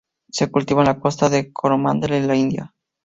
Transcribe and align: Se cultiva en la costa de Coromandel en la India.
Se 0.31 0.49
cultiva 0.49 0.81
en 0.81 0.87
la 0.87 0.99
costa 0.99 1.29
de 1.29 1.53
Coromandel 1.53 2.13
en 2.13 2.27
la 2.27 2.35
India. 2.35 2.73